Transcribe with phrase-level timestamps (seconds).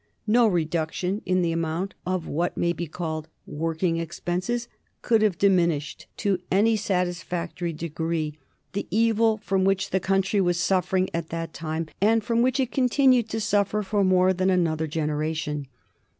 [0.25, 4.67] No reduction in the amount of what may be called working expenses
[5.03, 8.39] could have diminished, to any satisfactory degree,
[8.73, 12.71] the evil from which the country was suffering at that time, and from which it
[12.71, 15.67] continued to suffer for more than another generation.